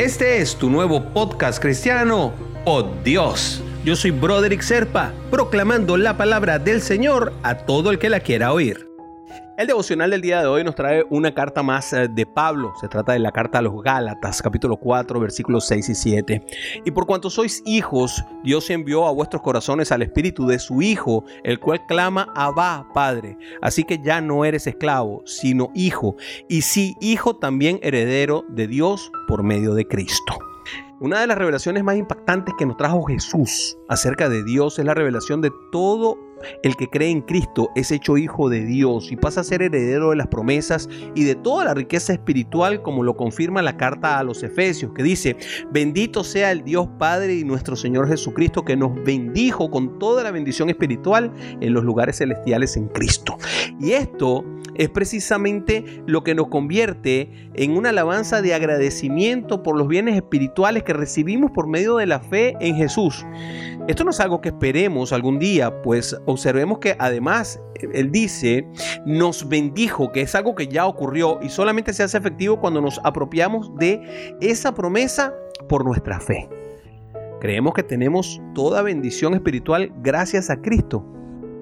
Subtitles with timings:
[0.00, 2.32] Este es tu nuevo podcast cristiano,
[2.64, 3.62] Oh Dios.
[3.84, 8.50] Yo soy Broderick Serpa, proclamando la palabra del Señor a todo el que la quiera
[8.54, 8.89] oír.
[9.60, 12.72] El devocional del día de hoy nos trae una carta más eh, de Pablo.
[12.80, 16.46] Se trata de la carta a los Gálatas, capítulo 4, versículos 6 y 7.
[16.86, 21.26] Y por cuanto sois hijos, Dios envió a vuestros corazones al espíritu de su Hijo,
[21.44, 23.36] el cual clama Abba, Padre.
[23.60, 26.16] Así que ya no eres esclavo, sino hijo.
[26.48, 30.38] Y sí, hijo también heredero de Dios por medio de Cristo.
[31.00, 34.94] Una de las revelaciones más impactantes que nos trajo Jesús acerca de Dios es la
[34.94, 36.18] revelación de todo
[36.62, 40.10] el que cree en Cristo es hecho hijo de Dios y pasa a ser heredero
[40.10, 44.24] de las promesas y de toda la riqueza espiritual como lo confirma la carta a
[44.24, 45.36] los Efesios que dice,
[45.72, 50.30] bendito sea el Dios Padre y nuestro Señor Jesucristo que nos bendijo con toda la
[50.30, 53.36] bendición espiritual en los lugares celestiales en Cristo.
[53.78, 59.88] Y esto es precisamente lo que nos convierte en una alabanza de agradecimiento por los
[59.88, 63.26] bienes espirituales que recibimos por medio de la fe en Jesús.
[63.88, 67.60] Esto no es algo que esperemos algún día, pues observemos que además
[67.92, 68.66] él dice,
[69.06, 73.00] nos bendijo, que es algo que ya ocurrió y solamente se hace efectivo cuando nos
[73.04, 75.34] apropiamos de esa promesa
[75.68, 76.48] por nuestra fe.
[77.40, 81.04] Creemos que tenemos toda bendición espiritual gracias a Cristo.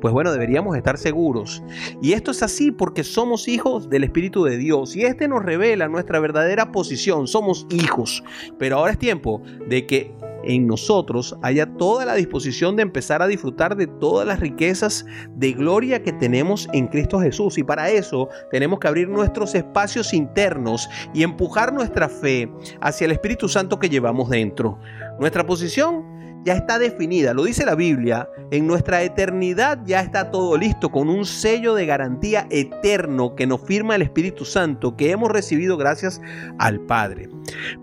[0.00, 1.64] Pues bueno, deberíamos estar seguros.
[2.02, 4.94] Y esto es así porque somos hijos del Espíritu de Dios.
[4.94, 7.26] Y este nos revela nuestra verdadera posición.
[7.26, 8.22] Somos hijos.
[8.58, 10.14] Pero ahora es tiempo de que
[10.46, 15.52] en nosotros haya toda la disposición de empezar a disfrutar de todas las riquezas de
[15.52, 17.58] gloria que tenemos en Cristo Jesús.
[17.58, 23.12] Y para eso tenemos que abrir nuestros espacios internos y empujar nuestra fe hacia el
[23.12, 24.78] Espíritu Santo que llevamos dentro.
[25.18, 26.14] Nuestra posición
[26.44, 31.08] ya está definida, lo dice la Biblia, en nuestra eternidad ya está todo listo con
[31.08, 36.20] un sello de garantía eterno que nos firma el Espíritu Santo que hemos recibido gracias
[36.58, 37.30] al Padre.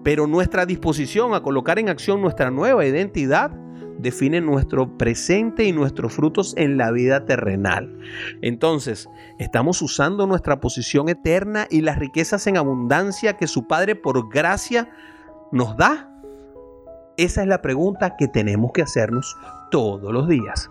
[0.03, 3.51] Pero nuestra disposición a colocar en acción nuestra nueva identidad
[4.01, 7.99] define nuestro presente y nuestros frutos en la vida terrenal.
[8.41, 14.29] Entonces, ¿estamos usando nuestra posición eterna y las riquezas en abundancia que su Padre por
[14.29, 14.89] gracia
[15.51, 16.09] nos da?
[17.17, 19.35] Esa es la pregunta que tenemos que hacernos
[19.69, 20.69] todos los días.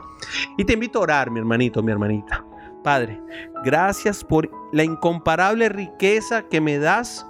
[0.58, 2.44] Y te invito a orar, mi hermanito, mi hermanita.
[2.82, 3.20] Padre,
[3.64, 7.26] gracias por la incomparable riqueza que me das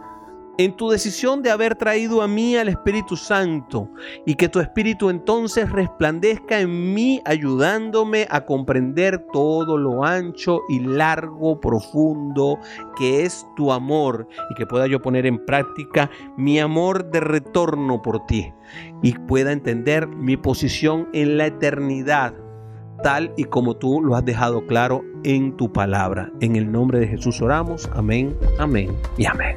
[0.65, 3.89] en tu decisión de haber traído a mí al Espíritu Santo
[4.27, 10.81] y que tu Espíritu entonces resplandezca en mí ayudándome a comprender todo lo ancho y
[10.81, 12.59] largo, profundo
[12.99, 18.03] que es tu amor y que pueda yo poner en práctica mi amor de retorno
[18.03, 18.53] por ti
[19.03, 22.35] y pueda entender mi posición en la eternidad
[23.03, 26.31] tal y como tú lo has dejado claro en tu palabra.
[26.41, 27.89] En el nombre de Jesús oramos.
[27.95, 29.57] Amén, amén y amén.